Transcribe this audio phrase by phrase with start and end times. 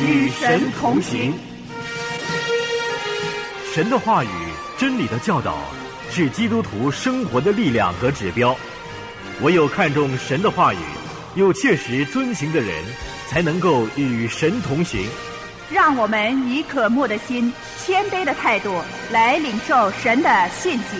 [0.00, 1.34] 与神同行。
[3.74, 4.28] 神的话语、
[4.76, 5.58] 真理的教导，
[6.10, 8.56] 是基督徒生活的力量和指标。
[9.42, 10.78] 唯有看重神的话语，
[11.34, 12.84] 又切实遵行的人，
[13.28, 15.06] 才能够与神同行。
[15.70, 17.52] 让我们以渴慕的心、
[17.84, 20.96] 谦卑的态度来领受神的信息。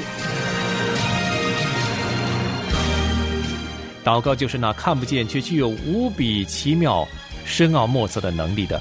[4.05, 7.07] 祷告就是那看不见却具有无比奇妙、
[7.49, 8.81] 深奥莫测的能力的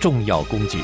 [0.00, 0.78] 重要工具。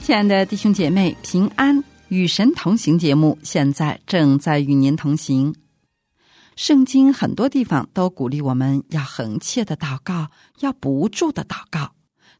[0.00, 5.54] 亲爱的弟兄姐妹，平安与神同行节目现在正在与您同行。
[6.58, 11.92] 圣经很多地方都鼓励我们要恒切的祷告，要不住的祷告，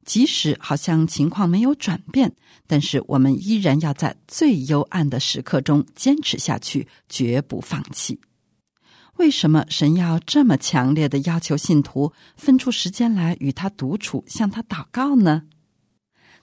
[0.05, 2.35] 即使好像情况没有转变，
[2.66, 8.19] 但是我们依然要在最幽暗的时刻中坚持下去，绝不放弃。
[9.19, 15.45] 为什么神要这么强烈的要求信徒分出时间来与他独处，向他祷告呢？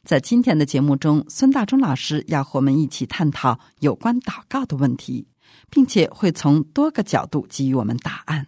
[0.05, 5.27] 在今天的节目中，孙大中老师要和我们一起探讨有关祷告的问题，
[5.69, 8.47] 并且会从多个角度给予我们答案。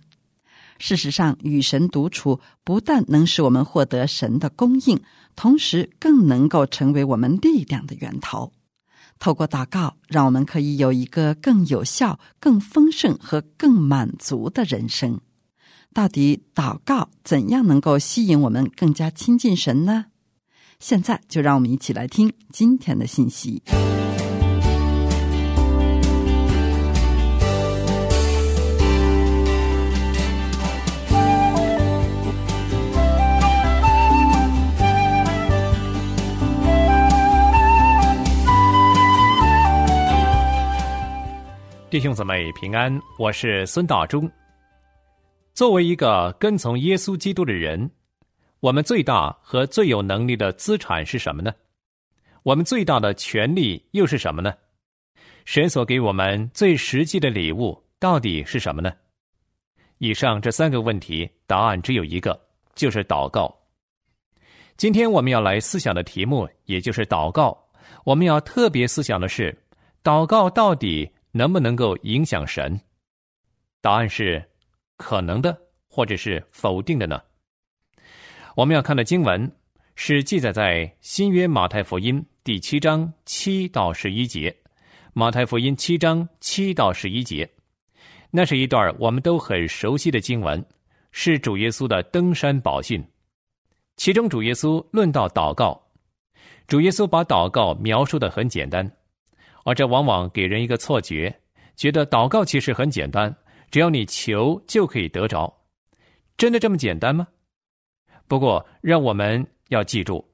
[0.80, 5.02] 事实上，与神独处不但能使我们获得神的供应，
[5.36, 8.54] 同时更能够成为我们力量的源头。
[9.18, 15.20] 透过祷告，让我们可以有一个更有效、更丰盛和更满足的人生。
[15.94, 20.06] 到底祷告怎样能够吸引我们更加亲近神呢？
[20.80, 23.64] 现在就让我们一起来听今天的信息。
[41.98, 44.32] 弟兄姊妹平安，我是孙大中。
[45.56, 47.90] 作为一个跟从耶稣基督的人。
[48.60, 51.52] 我们最大和最有能力的资产是什么呢？
[52.44, 54.54] 我们最大的权利又是什么呢？
[55.44, 58.94] 神所给我们最实际的礼物到底是什么呢？
[59.98, 62.40] 以上这三个问题，答案只有一个，
[62.76, 63.52] 就是祷告。
[64.76, 67.58] 今天我们要来思想的题目，也就是祷告。
[68.04, 69.58] 我们要特别思想的是，
[70.04, 72.80] 祷告到底能不能够影响神？
[73.82, 74.44] 答案是
[74.98, 75.58] 可能的，
[75.88, 77.22] 或者是否定的呢？
[78.56, 79.52] 我们要看的经文
[79.96, 84.56] 是记载在新约马太福音第七章七到十一节。
[85.14, 87.50] 马太福音七章七到十一节，
[88.30, 90.64] 那是一段我们都很熟悉的经文，
[91.12, 93.04] 是主耶稣的登山宝训。
[93.96, 95.82] 其中主耶稣论到祷告，
[96.68, 98.92] 主耶稣把祷告描述的很简单，
[99.68, 101.42] 而这往往给人一个错觉，
[101.76, 103.36] 觉得祷告其实很简单，
[103.70, 105.54] 只要你求就可以得着。
[106.38, 107.28] 真的这么简单吗？
[108.30, 110.26] 不过，让我们要记住，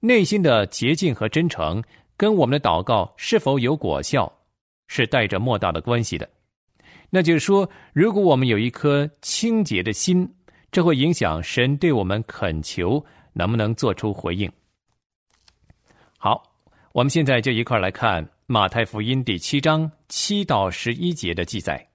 [0.00, 1.84] 内心的洁净和真诚
[2.16, 4.32] 跟我们的祷告是否有果效，
[4.86, 6.26] 是带着莫大的关系的。
[7.10, 10.26] 那就是说，如果我们有一颗清洁的心，
[10.72, 13.04] 这会影响神对我们恳求
[13.34, 14.50] 能不能做出回应。
[16.16, 16.42] 好，
[16.92, 21.88] 我们现在就一块来看马太福音第七章七到十一节的记载。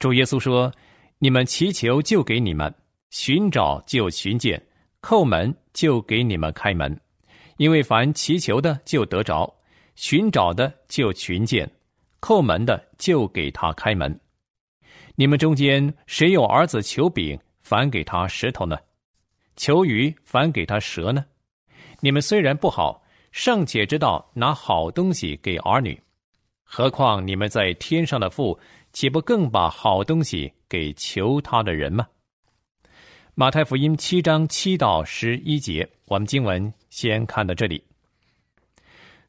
[0.00, 0.74] 主耶稣说
[1.20, 2.74] ：“你们祈求，就给你们。”
[3.10, 4.60] 寻找就寻见，
[5.00, 7.00] 叩门就给你们开门，
[7.56, 9.48] 因为凡祈求的就得着，
[9.94, 11.70] 寻找的就寻见，
[12.20, 14.18] 叩门的就给他开门。
[15.14, 18.76] 你们中间谁有儿子求饼，反给他石头呢？
[19.54, 21.24] 求鱼，反给他蛇呢？
[22.00, 23.04] 你们虽然不好，
[23.36, 26.00] 尚且知道拿好东西给儿女，
[26.64, 28.58] 何况你们在天上的父，
[28.94, 32.06] 岂不更把好东西给求他的人吗？
[33.34, 37.84] 马太福音七章七到十一节，我们经文先看到这里。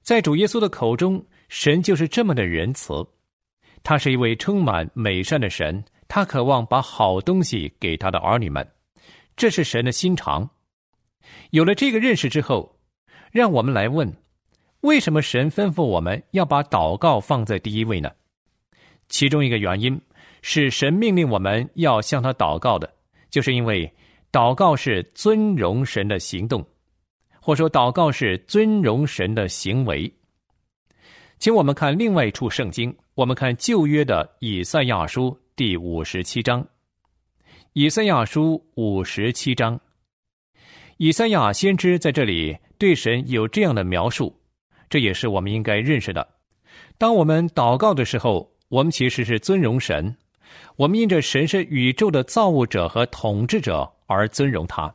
[0.02, 3.06] 在主耶稣的口中，神就是这么的仁慈，
[3.84, 8.66] 他是一位充满美善的神，他渴望把好东西给他的儿女们，
[9.36, 10.50] 这是神的心肠。
[11.50, 12.77] 有了这个认识之后，
[13.32, 14.14] 让我们来问：
[14.82, 18.12] 为什么神吩咐我们要把祷告放在第一位呢？
[19.10, 20.00] 其中一个原因
[20.42, 22.94] 是神命令我们要向他祷告的。
[23.30, 23.94] 就是因为
[24.32, 26.66] 祷告是尊荣神的行动，
[27.42, 30.12] 或说祷告是尊荣神的行为。
[31.38, 36.66] 请我们看另外一处圣经，我们看旧约的以赛亚书第五十七章。
[37.74, 39.80] 以赛亚书五十七章，
[40.98, 44.40] 以赛亚先知在这里对神有这样的描述，
[44.90, 46.28] 这也是我们应该认识的。
[46.98, 50.16] 当我们祷告的时候，我们其实是尊荣神，
[50.76, 54.94] 我们因着神是宇宙的造物者和统治者而尊荣他，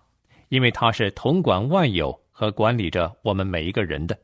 [0.48, 4.16] 因为他是统管万有和管理着我们每一个人的。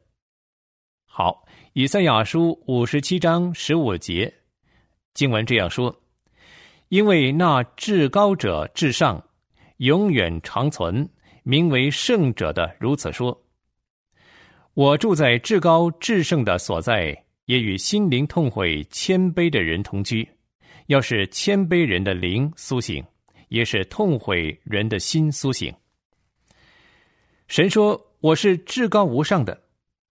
[1.04, 4.32] 好，以赛亚书五十七章十五节
[5.14, 5.94] 经文这样说
[6.90, 9.22] ：“因为那至高者至上，
[9.78, 11.08] 永远长存。”
[11.44, 13.34] 名为圣者的如此说
[14.78, 17.12] ：“我住在至高至圣的所在，
[17.46, 20.24] 也与心灵痛悔、谦卑的人同居。
[20.86, 23.04] 要是谦卑人的灵苏醒，
[23.48, 25.74] 也是痛悔人的心苏醒。”
[27.48, 29.60] 神说：“我是至高无上的，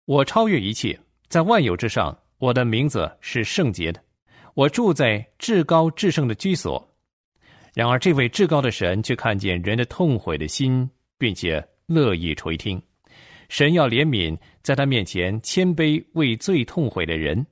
[0.04, 0.98] 我超越一切，
[1.28, 2.18] 在万有之上。
[2.38, 4.02] 我的名字是圣洁的，
[4.54, 6.84] 我住在至高至圣的居所。
[7.72, 12.82] 然而，这位至高的神却看见人的痛悔的心。”并且乐意垂听，
[13.48, 14.36] 神要怜悯
[14.66, 17.46] 在他面前谦卑为罪痛悔的人。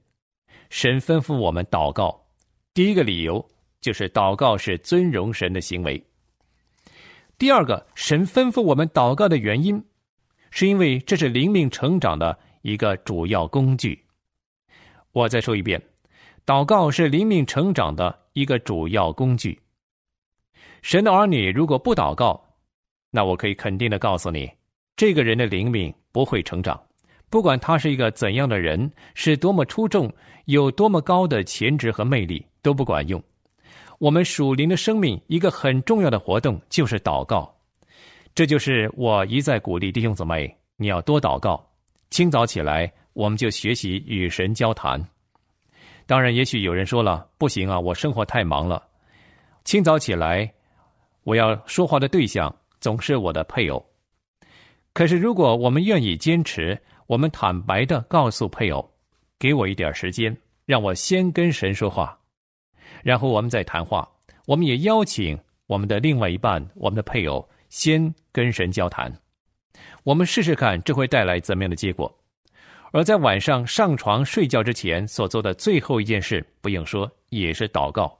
[0.69, 2.26] 神吩咐我们祷告，
[2.75, 3.49] 第一个理由
[3.81, 6.05] 就是祷告是尊荣神的行为。
[7.38, 9.81] 第二个，神吩咐我们祷告的原因，
[10.50, 14.05] 是因为这是灵命成长的一个主要工具。
[15.12, 15.81] 我再说一遍，
[16.44, 19.56] 祷告是灵命成长的一个主要工具。
[20.82, 22.44] 神的儿女如果不祷告，
[23.12, 24.50] 那我可以肯定的告诉你，
[24.96, 26.84] 这个人的灵命不会成长，
[27.34, 30.08] 不管他是一个怎样的人，是多么出众，
[30.44, 33.20] 有多么高的潜质和魅力，都不管用。
[33.98, 37.52] 我们属灵的生命一个很重要的活动就是祷告，
[38.36, 41.60] 这就是我一再鼓励弟兄姊妹，你要多祷告。
[42.08, 45.04] 清早起来，我们就学习与神交谈。
[46.06, 48.80] 当然，也许有人说了，不行啊，我生活太忙了。
[49.64, 50.48] 清早起来，
[51.25, 52.54] 我要说话的对象。
[52.78, 53.84] 总是我的配偶。
[54.92, 58.92] 可是，如果我们愿意坚持，我们坦白的告诉配偶
[59.38, 62.18] ：“给我一点时间，让我先跟神说话，
[63.02, 64.08] 然后我们再谈话。”
[64.46, 69.10] 我们也邀请我们的另外一半，我们的配偶先跟神交谈。
[70.02, 72.14] 我们试试看，这会带来怎么样的结果？
[72.92, 78.18] 而在晚上上床睡觉之前所做的最后一件事，不用说，也是祷告。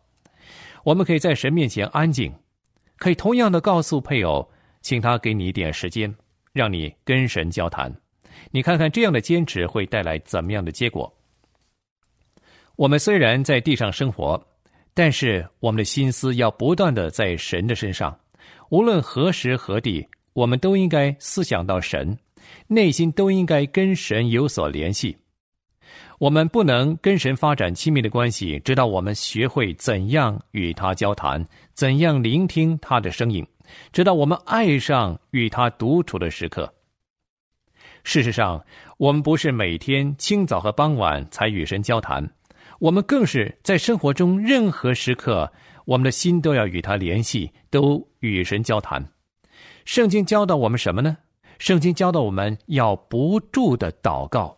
[0.83, 2.33] 我们可以在神面前安静，
[2.97, 4.51] 可以同样的告诉配偶。
[4.81, 6.15] 请他给你一点时间，
[6.53, 7.95] 让你跟神交谈。
[8.51, 11.13] 你看看这样的坚持会带来怎么样的结果？
[12.77, 14.43] 我们虽然在地上生活，
[14.95, 18.19] 但是我们的心思要不断的在神的身上。
[18.71, 22.19] 无论何时何地，我们都应该思想到神，
[22.67, 25.17] 内心都应该跟神有所联系。
[26.19, 31.45] 我们不能跟神发展亲密的关系，直到我们学会怎样与他交谈，
[31.75, 33.47] 怎样聆听他的声音。
[33.93, 36.73] 直到我们爱上与他独处的时刻。
[38.05, 38.65] 事实上，
[38.99, 42.31] 我们不是每天清早和傍晚才与神交谈，
[42.79, 45.51] 我们更是在生活中任何时刻，
[45.87, 49.05] 我们的心都要与他联系，都与神交谈。
[49.87, 51.17] 圣经教导我们什么呢？
[51.59, 54.57] 圣经教导我们要不住的祷告。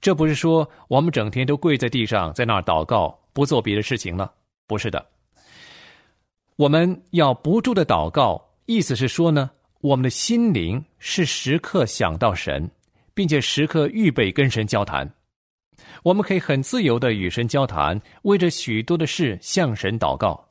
[0.00, 4.30] 这不是说我们整天都跪在地上，在那儿祷告，不做别的事情了。
[4.66, 5.04] 不是的。
[6.56, 9.50] 我们要不住的祷告，意思是说呢，
[9.82, 12.70] 我们的心灵是时刻想到神，
[13.14, 15.12] 并且时刻预备跟神交谈。
[16.04, 20.48] 我们可以很自由的与神交谈，为着许多的事向神祷告。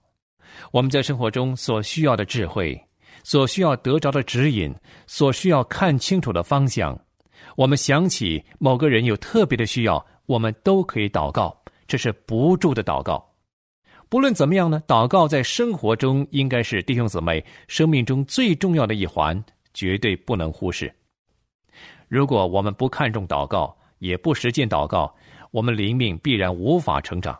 [0.71, 2.77] 我们在生活中所需要的智慧，
[3.23, 4.75] 所需要得着的指引，
[5.07, 7.00] 所需要看清楚的方向，
[7.55, 11.57] 我们想起某个人有特别的需要，我们都可以祷告。
[11.88, 13.30] 这是不住的祷告。
[14.12, 19.41] 不论怎么样呢，祷告在生活中应该是弟兄姊妹生命中最重要的一环，
[19.74, 20.94] 绝对不能忽视。
[22.10, 25.15] 如果我们不看重祷告，也不实践祷告，
[25.51, 27.39] 我们灵命必然无法成长。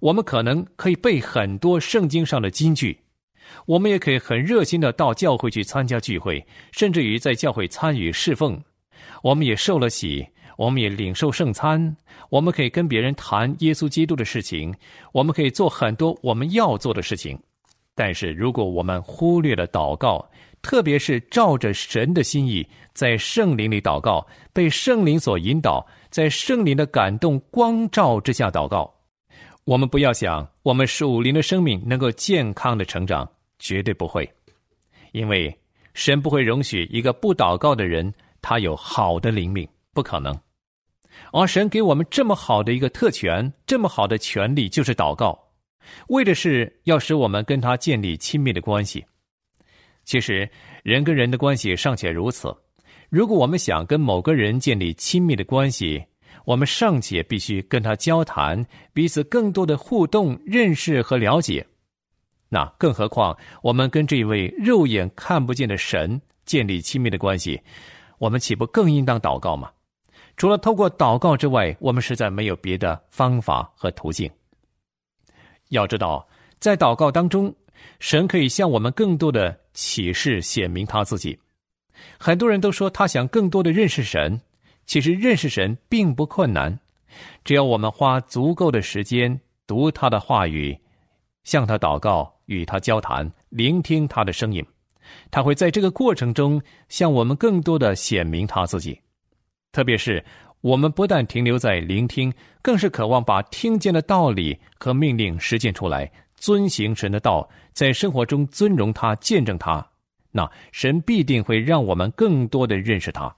[0.00, 3.00] 我们可能可以背很多圣经上的金句，
[3.64, 8.62] 我们也可以很热心的到教会去参加聚会，甚至于在教会参与侍奉，
[9.22, 10.28] 我们也受了洗。
[10.58, 11.96] 我们也领受圣餐，
[12.30, 14.74] 我们可以跟别人谈耶稣基督的事情，
[15.12, 17.38] 我们可以做很多我们要做的事情。
[17.94, 20.28] 但是，如果我们忽略了祷告，
[20.60, 28.92] 特别是照着神的心意，在圣灵里祷告，被圣灵所引导，在圣灵的感动光照之下祷告，
[29.64, 33.28] 我们不要想我们属灵的生命能够健康的成长，
[33.60, 34.28] 绝对不会，
[35.12, 35.56] 因为
[35.94, 38.12] 神不会容许一个不祷告的人，
[38.42, 40.36] 他有好的灵命，不可能。
[41.32, 45.38] 而神给我们这么好的一个特权，这么好的权利，就是祷告，
[46.08, 49.04] 为的是要使我们跟他建立亲密的关系。
[50.04, 50.48] 其实，
[50.82, 52.54] 人跟人的关系尚且如此，
[53.10, 56.02] 如果我们想跟某个人建立亲密的关系，
[56.46, 61.66] 我们尚且必须跟他交谈，彼此更多的互动、认识和了解。
[62.48, 67.60] 那更何况我们跟这位肉眼看不见的神建立亲密的关系，
[68.16, 69.70] 我们岂不更应当祷告吗？
[70.38, 74.30] 除了透过祷告之外，我们实在没有别的方法和途径。
[75.70, 76.26] 要知道，
[76.60, 77.54] 在祷告当中，
[77.98, 81.38] 神可以向我们更多的启示显明他自己。
[82.16, 84.40] 很多人都说他想更多的认识神。
[84.86, 86.80] 其实认识神并不困难，
[87.44, 90.74] 只要我们花足够的时间读他的话语，
[91.44, 94.64] 向他祷告，与他交谈，聆听他的声音，
[95.30, 98.98] 他会在这个过程中向我们更多的显明他自己。
[99.72, 100.24] 特别是
[100.60, 102.32] 我们不但停留在聆听，
[102.62, 109.86] 更是渴望把听见的道理和命令实践出来，遵行神的道，在生活中尊荣他，见证他，
[110.32, 113.34] 那神必定会让我们更多的认识他。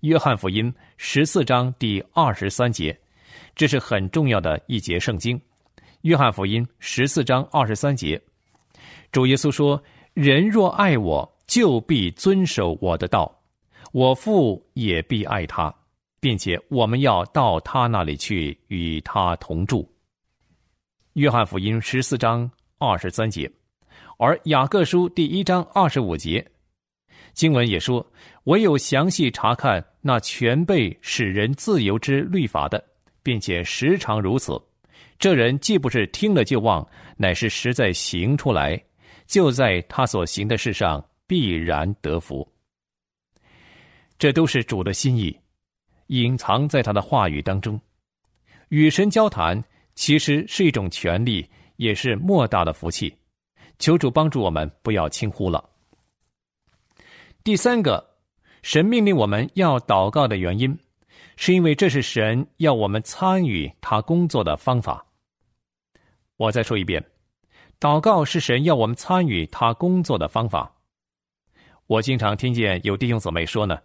[0.00, 2.98] 约翰福音十四章第二十三节，
[3.54, 5.40] 这是很重要的一节圣经。
[6.02, 8.20] 约翰福音十四章二十三节，
[9.10, 9.82] 主耶稣说
[10.14, 13.26] ：“人若爱我，就必遵守我的道；
[13.92, 15.74] 我父也必爱他，
[16.20, 19.90] 并且我们要到他那里去，与他同住。”
[21.14, 23.50] 约翰福音十四章二十三节，
[24.18, 26.46] 而雅各书第一章二十五节。
[27.32, 28.04] 经文也说
[28.44, 32.82] ：“唯有详细查看那全被使人自由之律法的，
[33.22, 34.60] 并且时常如此，
[35.18, 38.80] 这人既不是听了就忘，乃是实在行出来，
[39.26, 42.46] 就在他所行的事上必然得福。
[44.18, 45.38] 这都是主的心意，
[46.08, 47.80] 隐藏在他的话语当中。
[48.68, 49.62] 与神交谈
[49.94, 53.14] 其实是一种权利，也是莫大的福气。
[53.78, 55.64] 求主帮助我们，不要轻忽了。”
[57.44, 58.04] 第三个，
[58.62, 60.76] 神命令我们要祷告的原因，
[61.36, 65.06] 是因为这是神要我们参与他工作的方法。
[66.36, 67.02] 我再说一遍，
[67.80, 70.74] 祷告是神要我们参与他工作的方法。
[71.88, 73.78] 我经常听见有弟兄姊妹说呢，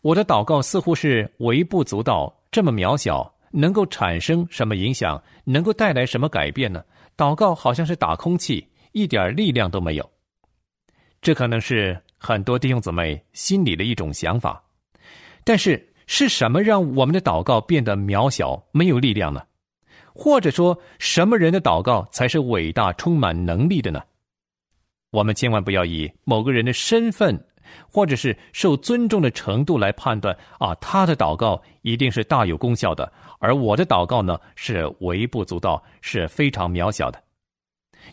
[0.00, 6.82] 我的祷告似乎是微不足道，这么渺小，能够产生什么影响，能够带来什么改变呢？
[7.16, 10.10] 祷告好像是打空气，一点力量都没有。
[11.20, 12.00] 这可能是。
[12.22, 14.62] 很多弟兄姊妹心里的一种想法，
[15.42, 19.42] 但是是什么让我们的祷告变得渺小、没有力量呢？
[20.12, 24.02] 或者说，什么人的祷告才是伟大、充满能力的呢？
[25.10, 27.38] 我们千万不要以某个人的身份，
[27.90, 37.22] 或者是受尊重的程度来判断啊，他的祷告一定是大有功效的，而我的祷告呢是微不足道，是非常渺小的。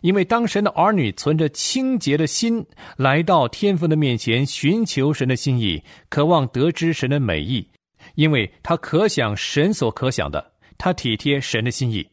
[0.02, 2.66] 因为当神的儿女存着清洁的心
[2.98, 7.68] 来到天父的面前寻求神的心意，渴望得知神的美意，
[8.16, 12.08] 因为他可想神所可想的，他体贴神的心意，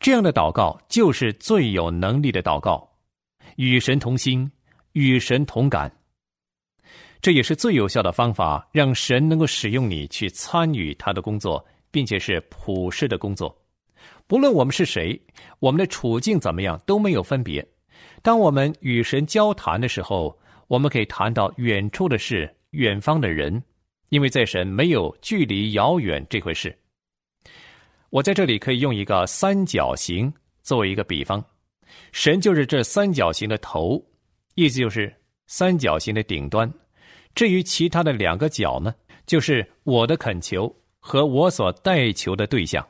[0.00, 2.93] 这样的祷告就是最有能力的祷告，
[3.56, 4.50] 与神同心，
[4.92, 5.90] 与神同感，
[7.20, 13.56] 这也是最有效的方法，让神能够使用你去参与他的工作，并且是普世的工作。
[14.26, 15.20] 不论我们是谁，
[15.58, 17.66] 我们的处境怎么样都没有分别。
[18.22, 23.62] 当我们与神交谈的时候，我们可以谈到远处的事、远方的人，
[24.08, 26.76] 因为在神没有距离遥远这回事。
[28.10, 30.32] 我在这里可以用一个三角形
[30.62, 31.44] 作为一个比方，
[32.12, 34.04] 神就是这三角形的头，
[34.54, 35.14] 意思就是
[35.46, 36.72] 三角形的顶端。
[37.34, 38.94] 至于其他的两个角呢，
[39.26, 42.86] 就是我的恳求和我所代求的对象。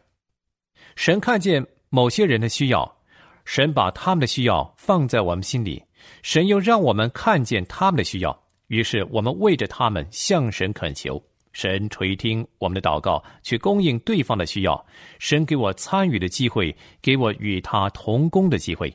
[0.96, 2.96] 神看见某些人的需要，
[3.44, 5.82] 神把他们的需要放在我们心里，
[6.22, 11.22] 神又让我们看见他们的需要，于是我们为着他们向神恳求，
[11.54, 14.86] 神垂听我们的祷告，去供应对方的需要。
[15.18, 18.94] 神给我参与的机会，给我与他同工的机会。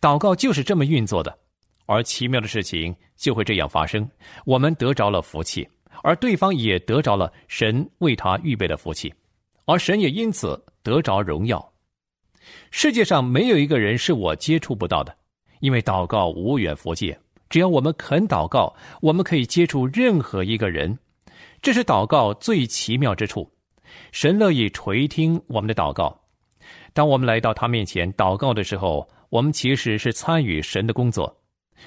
[0.00, 1.36] 祷告就是这么运作的，
[1.86, 4.08] 而奇妙的事情就会这样发生：
[4.44, 5.68] 我们得着了福气，
[6.04, 9.12] 而对方也得着了神为他预备的福气，
[9.64, 10.62] 而神也因此。
[10.84, 11.72] 得着荣耀，
[12.72, 15.16] 世界上没有一个人是我接触不到的，
[15.60, 17.16] 因为祷告无远佛界。
[17.48, 20.98] 只要我们肯祷告，我们可以接触任何一个人，
[21.62, 23.48] 这是祷告最奇妙之处。
[24.10, 26.20] 神乐意垂听我们的祷告。
[26.92, 31.40] 当我们来到他面前祷告的时候，我们其实是参与神的工作，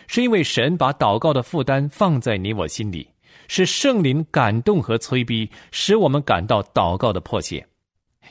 [0.07, 3.07] 是因为神把祷告的负担放在你我心里，
[3.49, 7.65] 是圣灵感动和催逼，使我们感到祷告的迫切。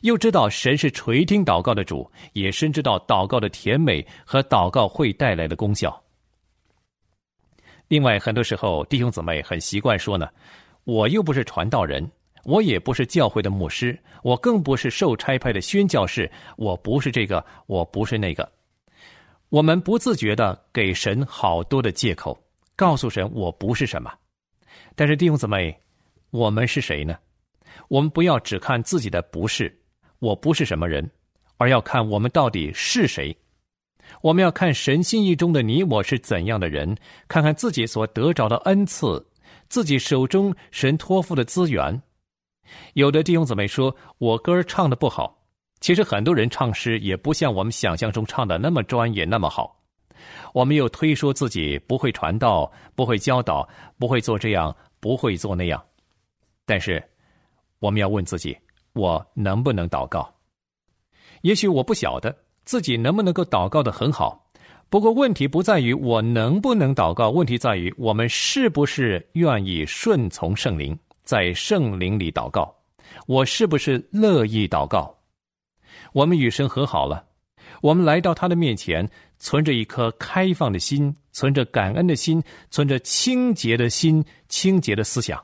[0.00, 6.02] 又知道神是垂听祷告的主，也深知道祷告的甜美和祷告会带来的功效。
[7.88, 10.26] 另外，很多时候弟兄姊妹很习惯说呢
[10.84, 12.08] ：“我又不是传道人，
[12.44, 18.50] 我也不是教会的牧师，我更不是受差派的宣教士，我不是这个，我不是那个。”
[19.50, 22.36] 我们不自觉的给神好多的借口，
[22.74, 24.12] 告诉神我不是什么。
[24.96, 25.76] 但是弟兄姊妹，
[26.30, 27.16] 我们是谁呢？
[27.88, 29.72] 我们不要只看自己的不是，
[30.18, 31.08] 我不是什么人，
[31.56, 33.36] 而要看我们到底是谁。
[34.22, 36.96] 我们要看神心意中的你我是怎样的人，
[37.28, 39.24] 看看自己所得着的恩赐，
[39.74, 42.00] 自己手中神托付的资源。
[42.92, 45.36] 有的弟兄姊妹说，我歌唱的不好。
[45.80, 49.82] 其实很多人唱诗也不像我们想象中唱的那么专业那么好。
[50.52, 55.84] 我们又推说自己不会传道，不会教导，不会做这样，不会做那样。
[56.64, 57.02] 但是，
[57.80, 58.56] 我们要问自己：
[58.92, 60.32] 我能不能祷告？
[61.42, 62.32] 也许我不晓得。
[62.64, 64.43] 自己能不能够祷告的很好？
[64.88, 72.74] 不过问题不在于我能不能祷告，问题在于我们是不是愿意顺从圣灵，在圣灵里祷告。
[73.26, 75.16] 我是不是乐意祷告？
[76.12, 77.24] 我们与神和好了，
[77.80, 85.42] 我们来到他的面前，存着一颗开放的心，存着感恩的心，存着清洁的心，清洁的思想。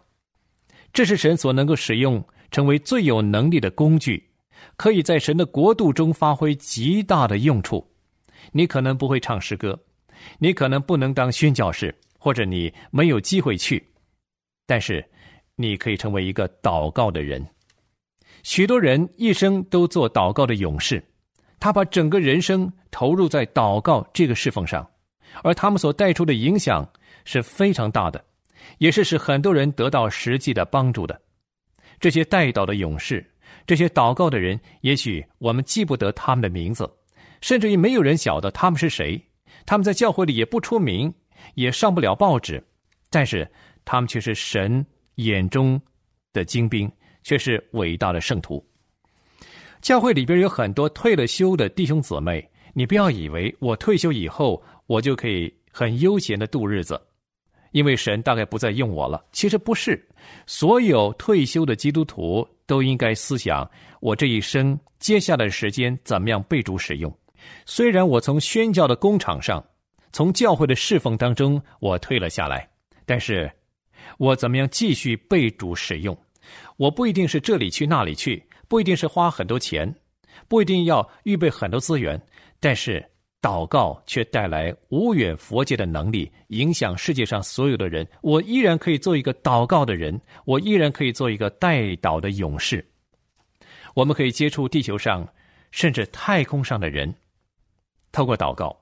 [0.92, 4.28] 这是神所能够使用，成为最有能力的工具。
[4.76, 7.86] 可以在神的国度中发挥极大的用处。
[8.52, 9.78] 你可能不会唱诗歌，
[10.38, 13.84] 你可能不能当宣教士，或者你没有机会去，
[14.66, 15.04] 但是
[15.56, 17.46] 你可以成为一个祷告的人。
[18.42, 21.02] 许多人一生都做祷告的勇士，
[21.58, 24.88] 他把整个人生投入在祷告这个侍奉上，
[25.42, 26.88] 而他们所带出的影响
[27.24, 28.24] 是非常大的，
[28.78, 31.20] 也是使很多人得到实际的帮助的。
[31.98, 33.26] 这些带祷的勇士。
[33.66, 36.90] 这些祷告的人，也许我们记不得他们的名字，
[37.40, 39.20] 甚至于没有人晓得他们是谁。
[39.66, 41.12] 他们在教会里也不出名，
[41.54, 42.62] 也上不了报纸，
[43.10, 43.50] 但是
[43.84, 44.84] 他们却是神
[45.16, 45.80] 眼中
[46.32, 46.90] 的精兵，
[47.22, 48.64] 却是伟大的圣徒。
[49.80, 57.00] 教会里边有很多退了休的弟兄姊妹，你不要以为我退休以后我就可以很悠闲的度日子，
[57.72, 59.24] 因为神大概不再用我了。
[59.32, 60.06] 其实不是，
[60.46, 62.46] 所有退休的基督徒。
[62.70, 67.12] 都应该思想我这一生接下来的时间怎么样被主使用。
[67.66, 69.64] 虽然我从宣教的工厂上，
[70.12, 72.68] 从教会的侍奉当中我退了下来，
[73.06, 73.50] 但是，
[74.18, 76.16] 我怎么样继续被主使用？
[76.76, 79.94] 我不一定是这里去那里去，不一定是花很多钱，
[80.48, 82.20] 不一定要预备很多资源，
[82.58, 83.04] 但是。
[83.42, 88.06] 祷告却带来无远佛界的能力，影响世界上所有的人。
[88.20, 92.86] 我依然可以做一个祷告的人，我依然可以做一个带祷的勇士。
[93.94, 95.26] 我们可以接触地球上
[95.70, 97.14] 甚至太空上的人，
[98.12, 98.76] 透过祷告，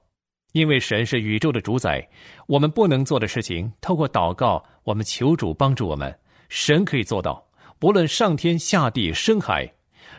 [0.53, 2.07] 因为神是宇宙的主宰。
[2.47, 6.17] 我们不能做的事情，透过祷告，我们求主帮助我们。
[6.49, 7.47] 神可以做到，
[7.79, 9.71] 不论上天下地深海，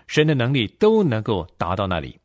[0.07, 2.19] 神的能力都能够达到那里。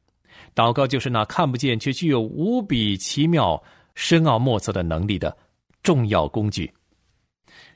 [0.54, 3.60] 祷告就是那看不见却具有无比奇妙、
[3.94, 5.36] 深奥莫测的能力的
[5.82, 6.72] 重要工具。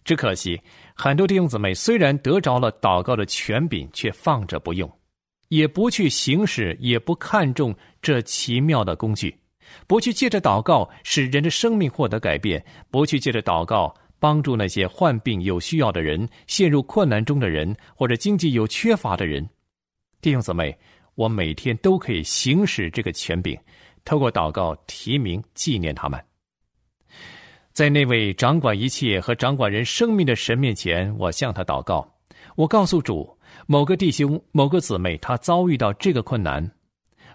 [0.05, 0.61] 只可惜，
[0.95, 4.91] 很多弟兄姊妹虽然得着了祷告的权柄，却放着不用，
[5.49, 9.37] 也不去行使，也不看重这奇妙的工具，
[9.87, 19.49] 不去借着祷告使人的生命获得改变，不去借着祷告帮助那些患病有需要的人、陷入困难中的人或者经济有缺乏的人。
[20.21, 20.77] 弟兄姊妹。
[21.19, 23.59] 我每天都可以行使这个权柄，
[24.05, 26.25] 透过祷告提名纪念他们。
[27.73, 32.09] 在那位掌管一切和掌管人生命的神面前，我向他祷告。
[32.55, 33.37] 我告诉主，
[33.71, 36.65] 某个弟兄、某个姊妹，他遭遇到这个困难；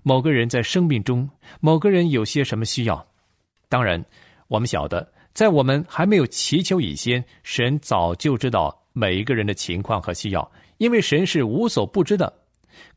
[0.02, 3.08] 某个人在生命中，某个人有些什么需要。
[3.70, 4.04] 当然，
[4.48, 12.34] 我们晓得，在我们还没有祈求以前，神早就知道每一个人的情况和需要，因为神是无所不知的。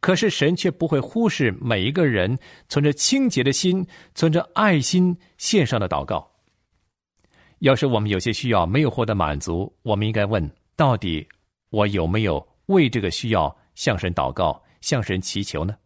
[0.01, 2.39] 可是神却不会忽视每一个人
[2.71, 6.27] 存着清洁的心、存着爱心献上的祷告。
[7.59, 11.29] 要是我们有些需要没有获得满足，我们应该问：到底
[11.69, 15.77] 我有没有为这个需要向神祷告、向神祈求呢？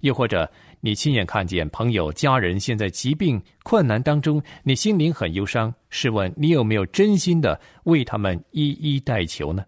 [0.00, 0.50] 又或者
[0.80, 9.64] 你亲眼看见朋友、家人现在疾病困难当中，你心灵很忧伤，试问你有没有真心的为他们一一代求呢？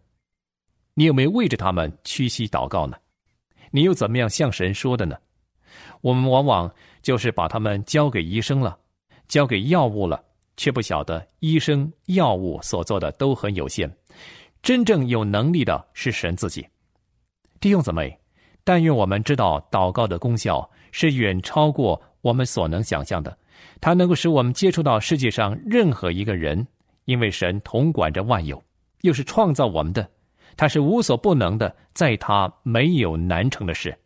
[0.95, 2.97] 你有没有为着他们屈膝祷告呢？
[3.71, 5.17] 你又怎么样向神说的呢？
[6.01, 8.79] 我们往往就是把他们交给医生了，
[9.29, 10.23] 交给药物了，
[10.57, 13.91] 却不晓得医生、药物所做的都很有限。
[14.63, 16.67] 真正有能力的是神自己。
[17.61, 18.19] 弟兄姊妹，
[18.65, 23.37] 但愿我们知道祷告的功效是远超过我们所能想象的，
[23.81, 26.67] 它能够使我们接触到世界上任何一个人，
[27.05, 28.63] 因为神统管着万有，
[29.03, 30.09] 又是创造我们的，
[30.57, 33.97] 他是无所不能的，在他没有难成的事。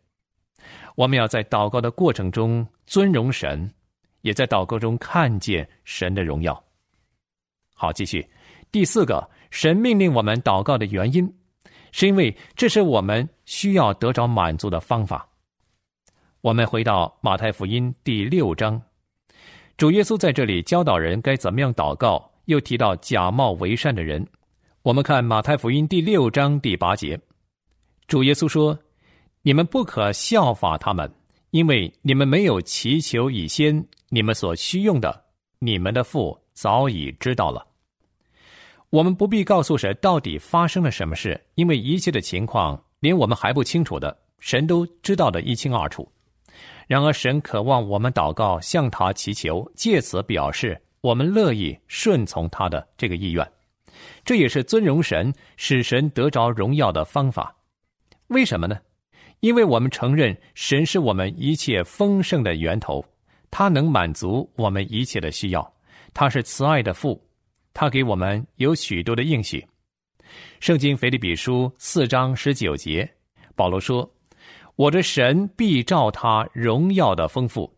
[0.95, 3.69] 我们要在祷告的过程中尊荣神，
[4.21, 6.63] 也在祷告中看见神的荣耀。
[7.73, 8.25] 好，继续
[8.73, 11.31] 第四个，神命令我们祷告的原因，
[11.91, 15.29] 是因为这是我们需要得着满足的方法。
[16.41, 18.81] 我们回到马太福音第六章，
[19.77, 22.31] 主耶稣在这里教导人该怎么样祷告。
[22.45, 24.25] 又提到假冒为善的人，
[24.81, 27.17] 我们看马太福音第六章第八节，
[28.07, 28.77] 主耶稣说
[29.43, 31.09] ：“你们不可效法他们，
[31.51, 35.25] 因为你们没有祈求以先，你们所需用的，
[35.59, 37.65] 你们的父早已知道了。
[38.93, 46.07] 我们不必告诉神到底发生了什么事，因为一切的情况连我们还不清楚的，神都知道的一清二楚。
[46.85, 53.45] 然而，神渴望我们祷告，向他祈求，借此表示。”我们乐意顺从他的这个意愿，
[54.23, 57.53] 这也是尊荣神、使神得着荣耀的方法。
[58.27, 58.77] 为什么呢？
[59.39, 63.03] 因为我们承认神是我们一切丰盛的源头，
[63.49, 65.73] 他能满足我们一切的需要。
[66.13, 67.19] 他是慈爱的父，
[67.73, 69.65] 他给我们有许多的应许。
[70.59, 73.09] 圣经腓立比书四章十九节，
[73.55, 74.09] 保罗说
[74.75, 77.71] ：“我的神必照他荣耀的丰富。”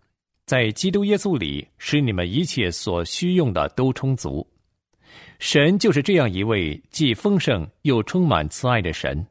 [0.45, 4.47] 在基督耶稣里，使你们一切所需用的都充足。
[5.39, 9.25] 神就是这样一位既丰盛又充满慈爱的神。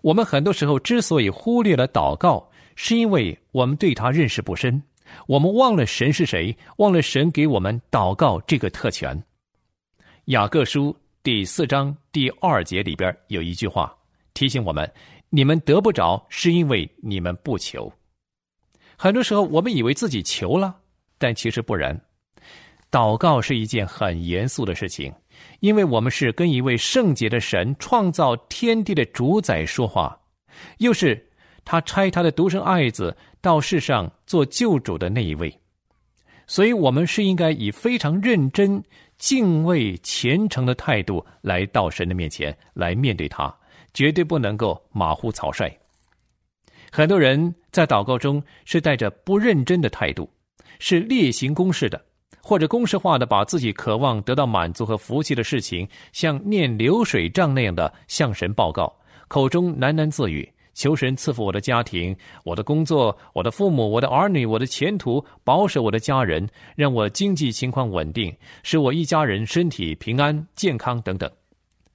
[0.00, 4.82] 我们很多时候之所以忽略了祷告，是因为我们对他认识不深，
[5.26, 9.22] 我们忘了神是谁，忘了神给我们祷告这个特权。
[10.26, 13.92] 雅各书第四章第二节里边有一句话
[14.34, 14.88] 提醒我们：
[15.30, 17.92] 你们得不着，是因为你们不求。
[18.96, 20.76] 很多时候，我们以为自己求了，
[21.18, 22.00] 但其实不然。
[22.88, 25.12] 祷告是一件很严肃的事情，
[25.58, 30.16] 因为我们是跟一位圣洁的神、创造天地的主宰说话，
[30.78, 31.20] 又是
[31.64, 35.52] 他差他的独生爱子到世上做救主的那一位，
[36.46, 38.82] 所以我们是应该以非常认真、
[39.18, 43.54] 敬畏、虔诚的态度来到神的面前来面对他，
[43.94, 45.70] 绝对不能够马虎草率。
[46.90, 50.28] 很多人在祷告中是带着不认真的态度，
[50.78, 51.98] 是例行公事的，
[52.42, 58.94] 或者公式化的把自己渴望得到满足和福气的事情，像念流水账那样的向神报告，
[59.28, 71.30] 口中喃喃自语，求神赐福我的家庭、我的工作、我的父母、我的儿女、我的前途，保守我的家人，让我经济情况稳定，使我一家人身体平安健康等等。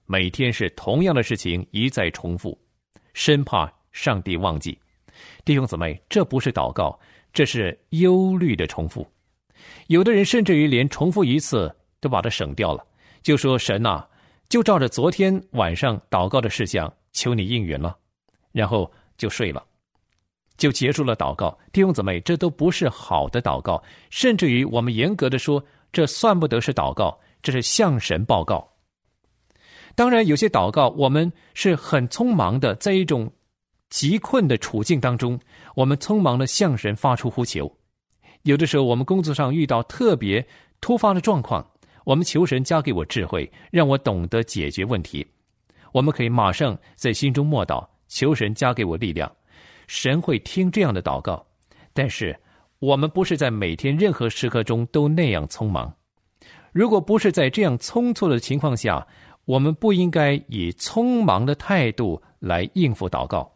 [0.06, 2.58] 每天是同样的事情一再重复，
[3.13, 4.78] 生怕上帝忘记。
[5.44, 6.98] 弟兄姊妹，这不是祷告，
[7.34, 9.06] 这是忧虑的重复。
[9.88, 12.86] 有的人甚至于连重复一次都把它省掉了，
[13.22, 14.06] 就说：“神呐，
[14.48, 17.98] 就照着昨天晚上祷告的事项，求你应允了。”
[18.58, 19.63] 然后就睡了，
[20.58, 21.56] 就结束了祷告。
[21.72, 28.67] 弟兄姊妹，这都不是好的祷告，甚至于我们严格的说，这算不得是祷告，这是向神报告。
[29.93, 33.32] 当然，有些祷告我们是很匆忙的，在一种。
[33.89, 35.39] 急困的处境当中，
[35.74, 37.74] 我们匆忙的向神发出呼求。
[38.41, 40.46] 有的时候，我们工作上遇到特别
[40.82, 41.65] 突发的状况，
[42.04, 45.26] 我们求神加给我智慧，让我懂得解决问题。
[45.93, 49.32] 我们可以马上在心中默祷，求神加给我力量。
[49.88, 51.46] 神会听这样的祷告，
[51.93, 52.38] 但是
[52.80, 55.93] 我们不是在每天任何时刻中都那样匆忙。
[56.72, 59.08] 如果不是在这样匆促的情况下，
[59.46, 63.50] 我们不应该以匆忙的态度来应付祷告。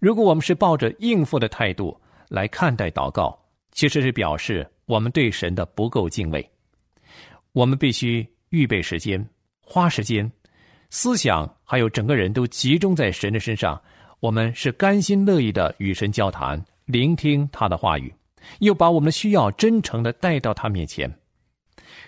[0.00, 3.38] 如果我们是抱着应付的态度来看待祷告，
[3.72, 6.50] 其实是表示我们对神的不够敬畏。
[7.52, 9.24] 我们必须预备时间，
[9.60, 10.30] 花时间，
[10.94, 13.78] 思想还有整个人都集中在神的身上。
[14.20, 18.14] 我们是甘心乐意的与神交谈，聆听他的话语，
[18.60, 21.12] 又把我们的需要真诚的带到他面前。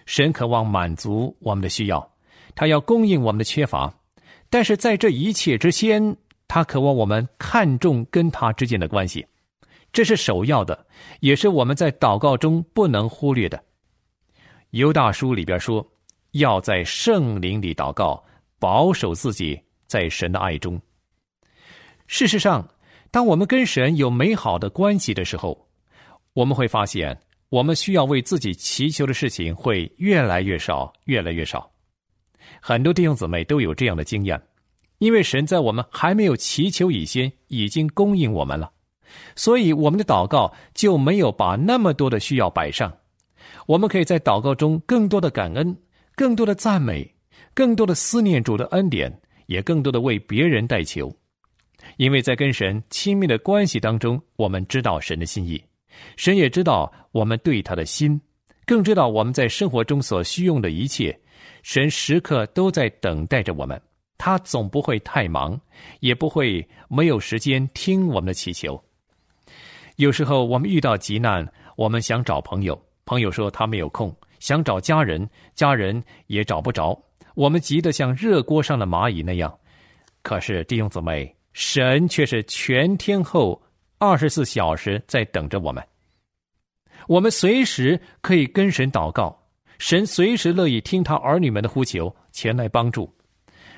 [0.07, 2.12] 神渴望满足我们的需要，
[2.55, 3.92] 他要供应我们的缺乏，
[4.49, 6.16] 但是在这一切之先。
[6.46, 9.27] 他渴望我们看重跟他之间的关系，
[9.92, 10.87] 这是首要的，
[11.18, 13.61] 也是我们在祷告中不能忽略的。
[14.70, 15.85] 犹大书里边说，
[16.31, 18.22] 要在圣灵里祷告，
[18.59, 20.81] 保守自己在神的爱中。
[22.07, 22.69] 事实上，
[23.11, 25.69] 当我们跟神有美好的关系的时候，
[26.33, 31.71] 我们会发现，我们需要为自己祈求的事情会越来越少，越来越少。
[32.61, 34.40] 很多弟兄姊妹都有这样的经验。
[34.99, 38.73] 因为神在我们还没有祈求以前，已经供应我们了，
[39.35, 42.90] 所以我们的祷告就没有把那么多的需要摆上。
[43.66, 45.77] 我们可以在祷告中更多的感恩，
[46.14, 47.14] 更多的赞美，
[47.57, 49.11] 更多的思念主的恩典，
[49.47, 51.11] 也更多的为别人代求。
[51.97, 55.59] 因为在跟神亲密的关系当中，我们知道神的心意，
[56.19, 58.21] 神也知道我们对他的心，
[58.66, 61.19] 更知道我们在生活中所需用的一切。
[61.62, 63.81] 神时刻都在等待着我们，
[64.19, 65.59] 他总不会太忙，
[66.01, 68.79] 也不会没有时间听我们的祈求。
[69.97, 77.03] 有时候我们遇到急难，我们想找朋友，朋友说他没有空；想找家人，家人也找不着。
[77.37, 79.55] 我们急得像热锅上的蚂蚁那样。
[80.22, 83.62] 可是弟兄姊妹，神却是全天候、
[83.99, 85.87] 二十四小时在等着我们。
[87.07, 89.38] 我们随时可以跟神祷告，
[89.79, 93.14] 神随时乐意听他儿女们的呼求，前来帮助。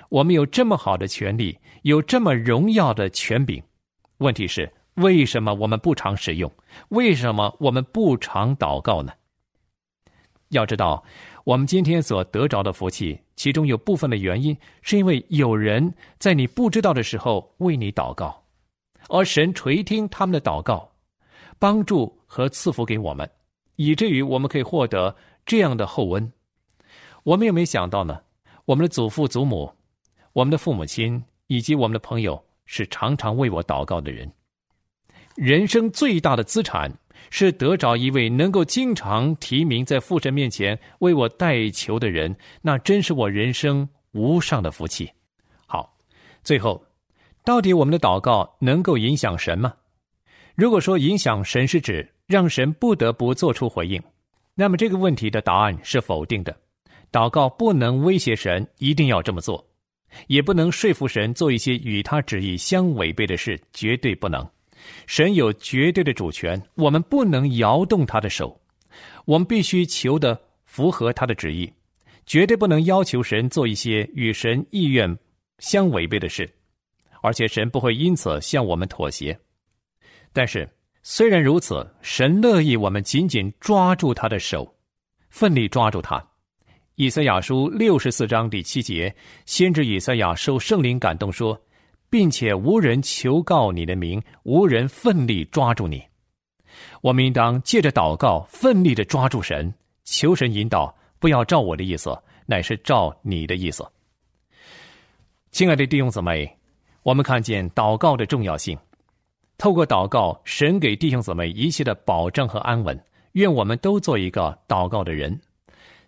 [0.09, 3.61] 我们有这么好的权利，有这么荣耀的权柄，
[4.19, 4.73] 问题是？
[4.95, 6.51] 为什么我们不常使用？
[6.91, 9.13] 为什么我们不常祷告呢？
[10.49, 11.05] 要知道，
[11.49, 18.45] 我们今天所得着的福气，其中有部分的原因，是因为有人在你不知道的时候为你祷告，
[19.09, 20.93] 而神垂听他们的祷告，
[21.59, 23.27] 帮助和赐福给我们，
[23.77, 26.31] 以至于我们可以获得这样的厚恩。
[27.23, 28.21] 我们有没有想到呢？
[28.67, 29.73] 我们的祖父祖母、
[30.35, 34.31] 我们的父母亲以及我们的朋友，是常常为我祷告的人。
[35.35, 36.93] 人生最大的资产
[37.31, 45.11] 是得着一位能够经常提名在父神面前为我代求的人，那真是我人生无上的福气。
[45.67, 45.97] 好，
[46.43, 46.85] 最后，
[47.45, 49.73] 到底我们的祷告能够影响神吗？
[50.55, 54.03] 如果说影响神是指让神不得不做出回应，
[54.55, 56.57] 那么这个问题的答案是否定的。
[57.13, 59.65] 祷告不能威胁神一定要这么做，
[60.27, 64.47] 也不能说服神做一些与他旨意相违背的事，绝对不能。
[65.07, 68.61] 神有绝对的主权，我们不能摇动他的手，
[69.25, 71.73] 我们必须求的符合他的旨意，
[72.27, 75.19] 绝对不能要求神做一些与神意愿
[75.59, 76.49] 相违背的事，
[77.23, 79.39] 而且神不会因此向我们妥协。
[80.33, 80.69] 但是
[81.03, 84.77] 虽然如此，神乐意我们紧紧抓住他的手，
[85.31, 86.23] 奋力抓住他。
[86.97, 89.15] 以赛亚书六十四章第七节，
[89.47, 91.59] 先知以赛亚受圣灵感动说。
[92.11, 96.03] 并且无人求告你的名，无人奋力抓住你。
[97.01, 99.73] 我们应当借着祷告，奋力的抓住神，
[100.05, 102.17] 求神引导，不要照我的意思，
[102.47, 103.87] 乃是照你的意思。
[105.51, 106.57] 亲爱的弟兄姊妹，
[107.03, 108.79] 我们看见祷告的重要性。
[109.57, 112.99] 透过祷告，神给弟兄姊妹一切的保证和安稳。
[113.33, 115.39] 愿我们都做一个祷告的人。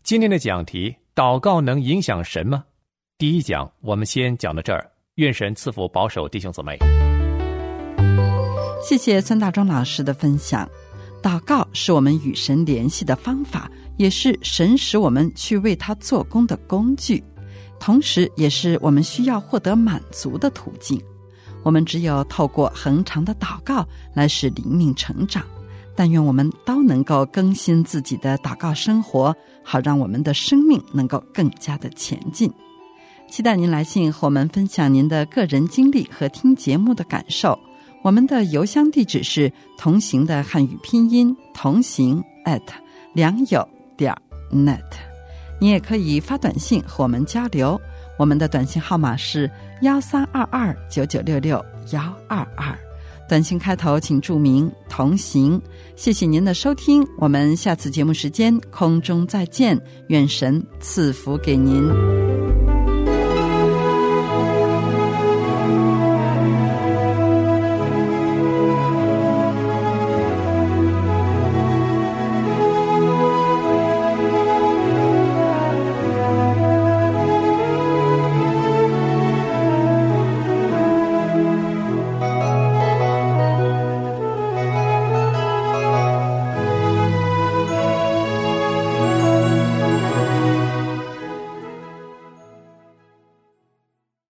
[0.02, 2.64] 今天的讲题：祷告能影响神吗？
[3.18, 4.90] 第一讲，我们先讲到这儿。
[5.16, 6.78] 愿神赐福保守弟兄姊妹。
[8.82, 10.68] 谢谢孙大中老师的分享。
[11.22, 17.22] 祷告是我们与神联系的方法，也是神使我们去为他做工的工具，
[17.78, 20.98] 同时也是我们需要获得满足的途径。
[21.62, 25.44] 我们只有透过恒长的祷告来使灵命成长。
[25.94, 32.50] 但愿我们都能够更新自己的祷告生活，好让我们的生命能够更加的前进。
[33.30, 37.58] 期待您来信和我们分享您的个人经历和听节目的感受。
[38.02, 42.60] 我们的邮箱地址是同行的汉语拼音同行 at
[43.14, 43.66] 良友
[43.96, 44.14] 点
[44.52, 44.80] net。
[45.60, 47.80] 你也可以发短信和我们交流，
[48.18, 49.50] 我们的短信号码是
[49.82, 52.76] 幺三二二九九六六幺二二。
[53.28, 55.60] 短信开头请注明同行。
[55.94, 59.80] 谢谢您的收听，我们下次节目时间空中再见。
[60.08, 62.19] 愿神赐福给您。